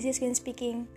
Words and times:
this 0.00 0.16
is 0.16 0.22
Queen 0.24 0.32
speaking. 0.32 0.88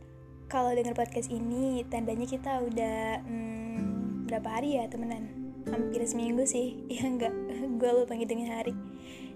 Kalau 0.48 0.72
denger 0.72 0.96
podcast 0.96 1.28
ini, 1.28 1.84
tandanya 1.92 2.24
kita 2.24 2.64
udah 2.64 3.20
hmm, 3.20 4.24
berapa 4.32 4.48
hari 4.48 4.80
ya 4.80 4.88
temenan? 4.88 5.28
Hampir 5.68 6.08
seminggu 6.08 6.48
sih, 6.48 6.80
ya 6.88 7.12
enggak, 7.12 7.36
gue 7.84 7.90
lupa 7.92 8.16
ngitungin 8.16 8.48
hari. 8.48 8.72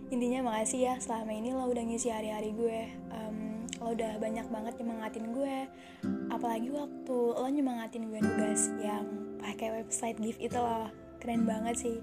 Intinya 0.08 0.48
makasih 0.48 0.88
ya, 0.88 0.96
selama 1.04 1.36
ini 1.36 1.52
lo 1.52 1.68
udah 1.68 1.84
ngisi 1.84 2.08
hari-hari 2.08 2.56
gue. 2.56 2.80
Um, 3.12 3.68
lo 3.84 3.92
udah 3.92 4.16
banyak 4.24 4.48
banget 4.48 4.74
nyemangatin 4.80 5.36
gue. 5.36 5.58
Apalagi 6.32 6.72
waktu 6.72 7.18
lo 7.36 7.48
nyemangatin 7.52 8.08
gue 8.08 8.24
nugas 8.24 8.72
yang 8.80 9.04
pakai 9.44 9.84
website 9.84 10.16
gift 10.24 10.40
itu 10.40 10.56
loh, 10.56 10.88
keren 11.20 11.44
banget 11.44 11.76
sih. 11.76 12.00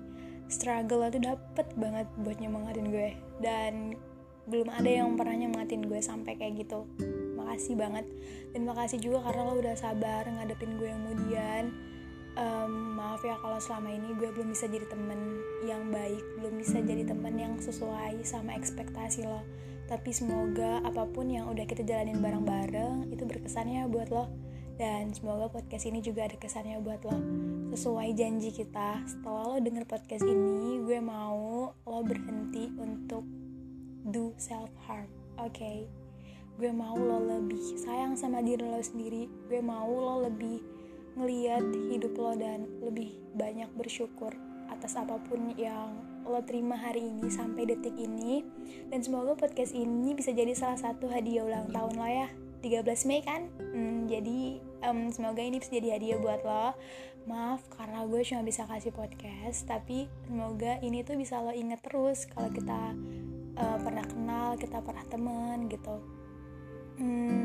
Struggle 0.53 1.01
lo 1.01 1.09
tuh 1.09 1.33
dapet 1.33 1.65
banget 1.81 2.05
buat 2.21 2.37
nyemangatin 2.37 2.93
gue. 2.93 3.17
Dan 3.41 3.96
belum 4.52 4.69
ada 4.69 4.91
yang 5.01 5.16
pernah 5.16 5.33
nyemangatin 5.33 5.88
gue 5.88 6.05
sampai 6.05 6.37
kayak 6.37 6.60
gitu 6.60 6.84
makasih 7.55 7.79
banget. 7.79 8.07
Dan 8.51 8.67
makasih 8.67 8.99
juga 8.99 9.23
karena 9.31 9.47
lo 9.47 9.55
udah 9.63 9.79
sabar 9.79 10.27
ngadepin 10.27 10.75
gue 10.75 10.91
yang 10.91 11.07
kemudian 11.07 11.63
um, 12.35 12.99
maaf 12.99 13.23
ya 13.23 13.39
kalau 13.39 13.63
selama 13.63 13.95
ini 13.95 14.11
gue 14.19 14.27
belum 14.35 14.51
bisa 14.51 14.67
jadi 14.67 14.91
temen 14.91 15.39
yang 15.63 15.87
baik 15.95 16.23
belum 16.43 16.59
bisa 16.59 16.83
jadi 16.83 17.07
temen 17.07 17.35
yang 17.39 17.55
sesuai 17.63 18.27
sama 18.27 18.59
ekspektasi 18.59 19.23
lo. 19.23 19.47
Tapi 19.87 20.11
semoga 20.11 20.83
apa 20.83 21.07
pun 21.07 21.30
yang 21.30 21.47
udah 21.47 21.63
kita 21.63 21.87
jalanin 21.87 22.19
bareng-bareng 22.19 23.15
itu 23.15 23.23
berkesannya 23.23 23.87
buat 23.87 24.11
lo. 24.11 24.27
Dan 24.75 25.15
semoga 25.15 25.47
podcast 25.47 25.87
ini 25.87 26.02
juga 26.02 26.27
ada 26.27 26.35
kesannya 26.35 26.83
buat 26.83 27.07
lo. 27.07 27.15
Sesuai 27.71 28.19
janji 28.19 28.51
kita 28.51 29.07
setelah 29.07 29.55
lo 29.55 29.57
denger 29.63 29.87
podcast 29.87 30.27
ini 30.27 30.83
gue 30.83 30.99
mau 30.99 31.71
lo 31.71 32.01
berhenti 32.02 32.66
untuk 32.75 33.23
do 34.11 34.35
self 34.43 34.75
harm 34.91 35.07
oke? 35.39 35.55
okay? 35.55 36.04
Gue 36.55 36.71
mau 36.71 36.95
lo 36.95 37.19
lebih 37.19 37.59
sayang 37.83 38.15
sama 38.15 38.38
diri 38.38 38.63
lo 38.63 38.79
sendiri. 38.79 39.27
Gue 39.51 39.59
mau 39.59 39.91
lo 39.91 40.23
lebih 40.27 40.63
ngeliat 41.19 41.66
hidup 41.91 42.15
lo 42.15 42.33
dan 42.38 42.66
lebih 42.83 43.15
banyak 43.35 43.71
bersyukur 43.74 44.35
atas 44.71 44.99
apa 44.99 45.19
pun 45.27 45.55
yang 45.55 45.95
lo 46.24 46.41
terima 46.46 46.79
hari 46.79 47.11
ini 47.11 47.27
sampai 47.27 47.66
detik 47.66 47.99
ini. 47.99 48.46
Dan 48.88 49.02
semoga 49.02 49.35
podcast 49.35 49.74
ini 49.74 50.15
bisa 50.15 50.30
jadi 50.30 50.55
salah 50.55 50.79
satu 50.79 51.11
hadiah 51.11 51.43
ulang 51.43 51.74
tahun 51.74 51.95
lo 51.99 52.07
ya. 52.07 52.29
13 52.65 53.09
Mei 53.11 53.21
kan? 53.21 53.51
Hmm, 53.61 54.09
jadi 54.09 54.57
um, 54.89 55.13
semoga 55.13 55.45
ini 55.45 55.61
bisa 55.61 55.74
jadi 55.74 55.99
hadiah 55.99 56.18
buat 56.23 56.41
lo. 56.46 56.73
Maaf 57.29 57.66
karena 57.73 58.07
gue 58.07 58.21
cuma 58.24 58.45
bisa 58.45 58.68
kasih 58.68 58.93
podcast 58.93 59.65
tapi 59.65 60.07
semoga 60.29 60.77
ini 60.85 61.01
tuh 61.02 61.16
bisa 61.16 61.41
lo 61.41 61.57
inget 61.57 61.80
terus 61.80 62.29
kalau 62.29 62.52
kita 62.52 62.93
uh, 63.57 63.79
pernah 63.80 64.05
kenal 64.05 64.49
kita 64.61 64.84
pernah 64.84 65.05
temen 65.09 65.72
gitu 65.72 66.13
hmm, 66.98 67.44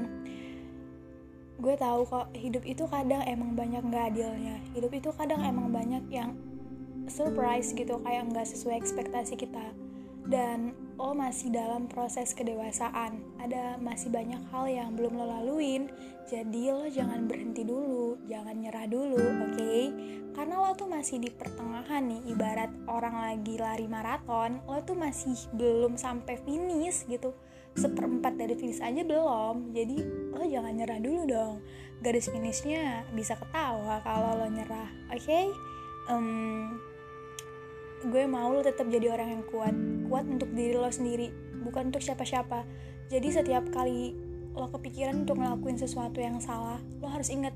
gue 1.60 1.76
tahu 1.76 2.02
kok 2.08 2.28
hidup 2.34 2.64
itu 2.64 2.84
kadang 2.88 3.22
emang 3.28 3.54
banyak 3.54 3.84
nggak 3.84 4.16
adilnya. 4.16 4.58
Hidup 4.74 4.92
itu 4.96 5.10
kadang 5.16 5.44
emang 5.44 5.70
banyak 5.70 6.04
yang 6.08 6.36
surprise 7.10 7.74
gitu 7.76 8.00
kayak 8.06 8.30
nggak 8.32 8.48
sesuai 8.48 8.80
ekspektasi 8.80 9.36
kita. 9.36 9.76
Dan 10.30 10.74
lo 11.00 11.16
masih 11.16 11.48
dalam 11.56 11.88
proses 11.88 12.36
kedewasaan. 12.36 13.24
Ada 13.40 13.80
masih 13.80 14.12
banyak 14.12 14.44
hal 14.52 14.68
yang 14.68 15.00
belum 15.00 15.16
lo 15.16 15.32
laluin. 15.32 15.88
Jadi 16.28 16.76
lo 16.76 16.92
jangan 16.92 17.24
berhenti 17.26 17.64
dulu 17.64 18.20
jangan 18.28 18.60
nyerah 18.60 18.86
dulu 18.86 19.18
oke? 19.18 19.56
Okay? 19.56 19.82
karena 20.40 20.56
lo 20.56 20.72
tuh 20.72 20.88
masih 20.88 21.20
di 21.20 21.28
pertengahan 21.28 22.06
nih 22.06 22.32
ibarat 22.32 22.72
orang 22.88 23.12
lagi 23.18 23.60
lari 23.60 23.92
maraton 23.92 24.64
lo 24.72 24.80
tuh 24.88 24.96
masih 24.96 25.36
belum 25.52 26.00
sampai 26.00 26.40
finish 26.44 27.08
gitu. 27.08 27.36
Seperempat 27.76 28.36
dari 28.36 28.56
finish 28.60 28.84
aja 28.84 29.04
belum. 29.04 29.72
Jadi 29.76 29.98
lo 30.36 30.44
jangan 30.44 30.76
nyerah 30.76 31.00
dulu 31.00 31.22
dong. 31.28 31.56
Garis 32.00 32.32
finishnya 32.32 33.04
bisa 33.16 33.36
ketawa 33.36 34.00
kalau 34.04 34.40
lo 34.40 34.48
nyerah 34.48 34.88
oke? 35.12 35.24
Okay? 35.24 35.48
um, 36.10 36.39
gue 38.10 38.26
mau 38.26 38.50
lo 38.50 38.66
tetap 38.66 38.90
jadi 38.90 39.14
orang 39.14 39.40
yang 39.40 39.44
kuat 39.48 39.76
kuat 40.10 40.26
untuk 40.26 40.50
diri 40.58 40.74
lo 40.74 40.90
sendiri 40.90 41.30
bukan 41.62 41.94
untuk 41.94 42.02
siapa-siapa. 42.02 42.66
Jadi 43.10 43.28
setiap 43.30 43.70
kali 43.70 44.18
lo 44.58 44.68
kepikiran 44.74 45.24
untuk 45.24 45.38
ngelakuin 45.38 45.78
sesuatu 45.78 46.18
yang 46.18 46.42
salah 46.42 46.82
lo 47.00 47.08
harus 47.08 47.30
inget 47.30 47.54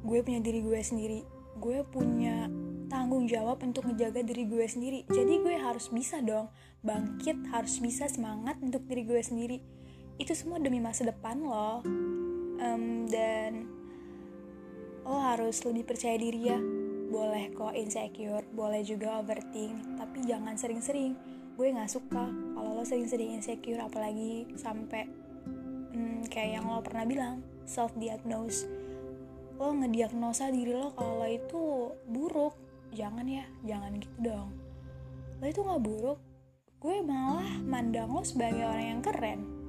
gue 0.00 0.18
punya 0.24 0.40
diri 0.40 0.64
gue 0.64 0.80
sendiri. 0.80 1.20
Gue 1.60 1.84
punya 1.84 2.48
tanggung 2.88 3.28
jawab 3.28 3.60
untuk 3.60 3.86
ngejaga 3.86 4.24
diri 4.24 4.48
gue 4.48 4.64
sendiri. 4.64 5.04
Jadi 5.06 5.44
gue 5.44 5.56
harus 5.60 5.92
bisa 5.92 6.18
dong 6.24 6.48
bangkit 6.80 7.36
harus 7.52 7.76
bisa 7.78 8.08
semangat 8.08 8.56
untuk 8.64 8.82
diri 8.88 9.04
gue 9.04 9.20
sendiri. 9.20 9.60
Itu 10.16 10.32
semua 10.32 10.56
demi 10.56 10.80
masa 10.80 11.04
depan 11.04 11.44
lo. 11.44 11.84
Um, 12.60 13.08
dan 13.08 13.68
lo 15.04 15.16
harus 15.16 15.64
lebih 15.64 15.88
percaya 15.88 16.20
diri 16.20 16.40
ya 16.44 16.60
boleh 17.10 17.50
kok 17.52 17.74
insecure 17.74 18.46
boleh 18.54 18.86
juga 18.86 19.18
overthink 19.18 19.98
tapi 19.98 20.22
jangan 20.24 20.54
sering-sering. 20.54 21.18
Gue 21.58 21.74
nggak 21.74 21.90
suka 21.90 22.30
kalau 22.30 22.70
lo 22.78 22.86
sering-sering 22.86 23.36
insecure 23.36 23.82
apalagi 23.82 24.48
sampai 24.56 25.10
hmm, 25.92 26.30
kayak 26.30 26.62
yang 26.62 26.70
lo 26.70 26.80
pernah 26.80 27.04
bilang 27.04 27.42
self 27.66 27.92
diagnose 27.98 28.64
lo 29.60 29.76
ngediagnosa 29.76 30.48
diri 30.48 30.72
lo 30.72 30.94
kalau 30.96 31.20
lo 31.20 31.28
itu 31.28 31.92
buruk. 32.08 32.54
Jangan 32.94 33.26
ya 33.28 33.44
jangan 33.66 33.98
gitu 34.00 34.18
dong. 34.22 34.48
Lo 35.42 35.44
itu 35.44 35.60
nggak 35.60 35.82
buruk 35.84 36.18
gue 36.80 36.96
malah 37.04 37.60
mandang 37.60 38.08
lo 38.08 38.24
sebagai 38.24 38.64
orang 38.64 38.96
yang 38.96 39.00
keren 39.04 39.59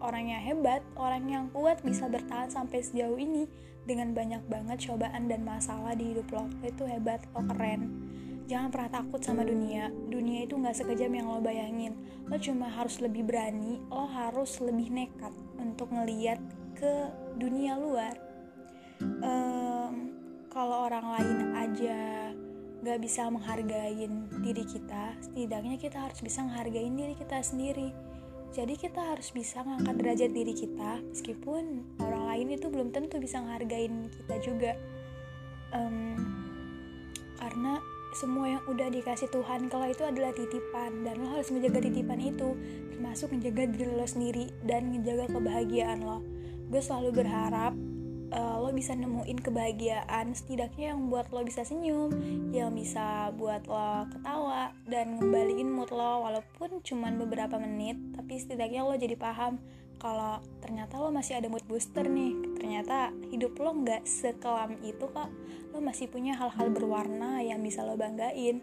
orang 0.00 0.30
yang 0.30 0.42
hebat 0.42 0.80
orang 0.94 1.24
yang 1.26 1.44
kuat 1.50 1.82
bisa 1.82 2.06
bertahan 2.06 2.50
sampai 2.50 2.82
sejauh 2.82 3.18
ini 3.18 3.50
dengan 3.88 4.12
banyak 4.12 4.44
banget 4.46 4.90
cobaan 4.90 5.32
dan 5.32 5.42
masalah 5.42 5.96
di 5.96 6.12
hidup 6.12 6.28
lo. 6.32 6.44
Lo 6.44 6.66
itu 6.68 6.84
hebat 6.84 7.24
lo 7.32 7.40
keren. 7.54 7.88
Jangan 8.48 8.68
pernah 8.72 8.90
takut 9.00 9.20
sama 9.20 9.44
dunia. 9.44 9.92
Dunia 10.08 10.44
itu 10.44 10.56
nggak 10.56 10.76
sekejam 10.76 11.12
yang 11.12 11.26
lo 11.28 11.40
bayangin. 11.40 11.96
Lo 12.28 12.36
cuma 12.40 12.68
harus 12.68 13.00
lebih 13.00 13.24
berani 13.24 13.80
lo 13.88 14.08
harus 14.08 14.60
lebih 14.60 14.92
nekat 14.92 15.32
untuk 15.56 15.88
ngeliat 15.92 16.40
ke 16.76 17.08
dunia 17.40 17.80
luar. 17.80 18.14
Um, 19.00 20.18
kalau 20.48 20.90
orang 20.90 21.06
lain 21.16 21.38
aja 21.54 21.98
nggak 22.78 22.98
bisa 23.02 23.26
menghargain 23.26 24.30
diri 24.38 24.62
kita 24.62 25.18
setidaknya 25.18 25.76
kita 25.82 25.98
harus 25.98 26.22
bisa 26.22 26.46
menghargain 26.46 26.94
diri 26.94 27.14
kita 27.18 27.42
sendiri 27.42 27.90
jadi 28.52 28.74
kita 28.80 29.14
harus 29.14 29.28
bisa 29.30 29.60
ngangkat 29.60 29.94
derajat 30.00 30.30
diri 30.32 30.54
kita 30.56 31.04
meskipun 31.12 31.84
orang 32.00 32.24
lain 32.32 32.56
itu 32.56 32.66
belum 32.72 32.88
tentu 32.90 33.20
bisa 33.20 33.44
menghargain 33.44 34.08
kita 34.08 34.36
juga. 34.40 34.72
Um, 35.68 36.16
karena 37.36 37.78
semua 38.16 38.56
yang 38.56 38.62
udah 38.66 38.88
dikasih 38.88 39.28
Tuhan 39.28 39.68
kalau 39.68 39.86
itu 39.86 40.00
adalah 40.02 40.32
titipan 40.32 41.04
dan 41.04 41.20
lo 41.20 41.38
harus 41.38 41.52
menjaga 41.52 41.84
titipan 41.84 42.18
itu 42.18 42.56
termasuk 42.96 43.30
menjaga 43.36 43.68
diri 43.68 43.92
lo 43.92 44.06
sendiri 44.08 44.48
dan 44.64 44.90
menjaga 44.90 45.28
kebahagiaan 45.28 46.00
lo. 46.02 46.24
Gue 46.72 46.80
selalu 46.80 47.20
berharap 47.20 47.76
uh, 48.32 48.56
lo 48.60 48.72
bisa 48.72 48.96
nemuin 48.96 49.38
kebahagiaan 49.40 50.32
setidaknya 50.32 50.96
yang 50.96 51.08
buat 51.12 51.28
lo 51.32 51.44
bisa 51.44 51.64
senyum 51.64 52.12
yang 52.52 52.72
bisa 52.72 53.32
buat 53.36 53.64
lo 53.68 54.08
ketawa 54.08 54.72
dan 54.88 55.20
ngembaliin 55.20 55.68
mood 55.68 55.92
lo 55.92 56.24
walaupun 56.24 56.80
cuman 56.84 57.20
beberapa 57.20 57.56
menit 57.60 57.96
tapi 58.28 58.44
setidaknya 58.44 58.84
lo 58.84 58.92
jadi 58.92 59.16
paham 59.16 59.56
kalau 59.96 60.36
ternyata 60.60 61.00
lo 61.00 61.08
masih 61.08 61.40
ada 61.40 61.48
mood 61.48 61.64
booster 61.64 62.04
nih. 62.04 62.36
Ternyata 62.60 63.08
hidup 63.32 63.56
lo 63.56 63.72
nggak 63.72 64.04
sekelam 64.04 64.76
itu 64.84 65.00
kok 65.08 65.32
lo 65.72 65.80
masih 65.80 66.12
punya 66.12 66.36
hal-hal 66.36 66.68
berwarna 66.68 67.40
yang 67.40 67.64
bisa 67.64 67.80
lo 67.88 67.96
banggain. 67.96 68.60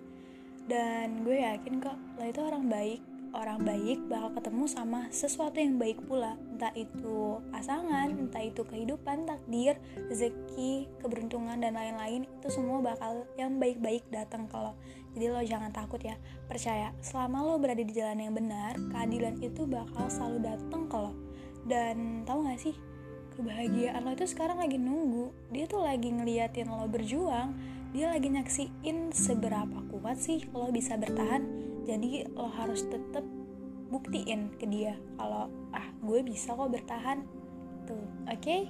Dan 0.70 1.26
gue 1.26 1.42
yakin 1.42 1.82
kok 1.82 1.98
lo 1.98 2.30
itu 2.30 2.46
orang 2.46 2.70
baik 2.70 3.02
orang 3.36 3.68
baik 3.68 4.08
bakal 4.08 4.32
ketemu 4.40 4.66
sama 4.72 5.12
sesuatu 5.12 5.60
yang 5.60 5.76
baik 5.76 6.00
pula. 6.08 6.40
Entah 6.56 6.72
itu 6.72 7.44
pasangan 7.52 8.08
entah 8.08 8.40
itu 8.40 8.64
kehidupan 8.64 9.28
takdir 9.28 9.76
rezeki 10.08 10.88
keberuntungan 11.04 11.60
dan 11.60 11.76
lain-lain. 11.76 12.24
Itu 12.40 12.48
semua 12.48 12.80
bakal 12.80 13.28
yang 13.36 13.60
baik-baik 13.60 14.08
datang 14.08 14.48
lo. 14.56 14.80
Jadi 15.12 15.26
lo 15.28 15.44
jangan 15.44 15.76
takut 15.76 16.00
ya. 16.00 16.16
Percaya 16.48 16.96
selama 17.04 17.44
lo 17.44 17.60
berada 17.60 17.84
di 17.84 17.92
jalan 17.92 18.24
yang 18.24 18.34
benar 18.34 18.80
keadilan 18.96 19.36
itu 19.44 19.68
bakal 19.68 20.08
selalu 20.08 20.40
datang 20.56 20.88
lo. 20.88 21.12
Dan 21.68 22.24
tahu 22.24 22.48
gak 22.48 22.60
sih 22.64 22.76
kebahagiaan 23.36 24.00
lo 24.00 24.16
itu 24.16 24.26
sekarang 24.32 24.64
lagi 24.64 24.80
nunggu. 24.80 25.36
Dia 25.52 25.68
tuh 25.68 25.84
lagi 25.84 26.08
ngeliatin 26.08 26.72
lo 26.72 26.88
berjuang. 26.88 27.52
Dia 27.92 28.12
lagi 28.12 28.28
nyaksiin 28.28 29.16
seberapa 29.16 29.84
kuat 29.92 30.20
sih 30.20 30.44
lo 30.52 30.68
bisa 30.72 31.00
bertahan 31.00 31.65
jadi 31.86 32.28
lo 32.34 32.50
harus 32.50 32.84
tetap 32.90 33.24
buktiin 33.94 34.52
ke 34.58 34.66
dia 34.66 34.98
kalau 35.16 35.48
ah 35.72 35.88
gue 36.02 36.20
bisa 36.26 36.58
kok 36.58 36.74
bertahan. 36.74 37.22
Tuh 37.86 38.02
oke? 38.26 38.42
Okay? 38.42 38.62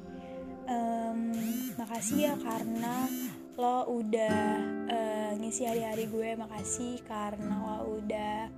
um, 0.69 1.33
makasih 1.77 2.31
ya 2.31 2.33
karena 2.38 3.09
lo 3.56 3.88
udah 3.88 4.59
uh, 4.91 5.31
ngisi 5.39 5.63
hari-hari 5.63 6.12
gue 6.12 6.35
makasih 6.35 7.00
karena 7.07 7.56
lo 7.56 8.03
udah 8.03 8.51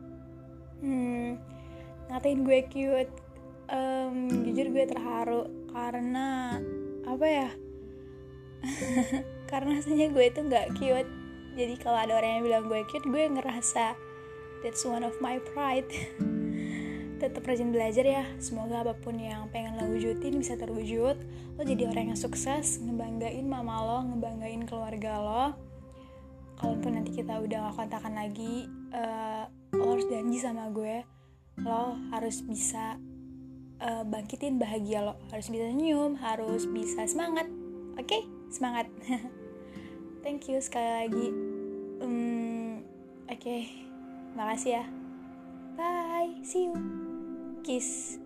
hmm, 0.81 1.38
ngatain 2.09 2.42
gue 2.44 2.59
cute. 2.71 3.13
Um, 3.68 4.31
jujur 4.48 4.71
gue 4.71 4.86
terharu 4.88 5.44
karena 5.75 6.56
apa 7.04 7.27
ya 7.27 7.50
karena 9.51 9.75
rasanya 9.83 10.07
gue 10.15 10.25
itu 10.25 10.39
nggak 10.39 10.68
cute. 10.80 11.12
Jadi 11.57 11.75
kalau 11.81 11.98
ada 12.00 12.15
orang 12.15 12.39
yang 12.39 12.44
bilang 12.48 12.63
gue 12.71 12.81
cute 12.88 13.06
gue 13.06 13.24
ngerasa 13.27 14.06
that's 14.62 14.83
one 14.86 15.04
of 15.04 15.18
my 15.19 15.42
pride. 15.54 15.88
Tetap 17.21 17.42
rajin 17.50 17.74
belajar 17.74 18.06
ya. 18.06 18.24
Semoga 18.38 18.86
apa 18.86 18.94
pun 18.94 19.18
yang 19.18 19.50
pengen 19.50 19.77
lo 19.81 19.89
wujudin 19.89 20.38
bisa 20.38 20.54
terwujud. 20.54 21.18
Lo 21.57 21.62
jadi 21.65 21.89
orang 21.89 22.13
yang 22.13 22.19
sukses 22.19 22.77
ngebanggain 22.77 23.45
mama 23.45 23.81
lo 23.81 24.00
ngebanggain 24.13 24.63
keluarga 24.69 25.18
lo. 25.18 25.45
Kalaupun 26.57 27.01
nanti 27.01 27.13
kita 27.13 27.38
udah 27.42 27.69
gak 27.69 27.75
kontakan 27.77 28.18
lagi 28.18 28.65
uh, 28.94 29.45
lo 29.77 29.94
harus 29.94 30.09
janji 30.09 30.42
sama 30.42 30.74
gue 30.74 31.06
lo 31.62 31.98
harus 32.13 32.45
bisa 32.45 33.01
uh, 33.81 34.04
bangkitin 34.06 34.62
bahagia 34.62 35.01
lo. 35.01 35.18
Harus 35.33 35.50
bisa 35.50 35.65
senyum 35.74 36.18
harus 36.21 36.69
bisa 36.69 37.06
semangat. 37.09 37.50
Oke? 37.98 38.06
Okay? 38.06 38.21
semangat. 38.51 38.88
Thank 40.24 40.51
you 40.51 40.59
sekali 40.59 40.89
lagi. 41.07 41.27
Um, 42.04 42.83
oke. 43.27 43.39
okay. 43.39 43.87
Makasih 44.38 44.80
ya. 44.80 44.84
Bye. 45.74 46.38
See 46.45 46.69
you. 46.69 46.78
Kiss 47.66 48.22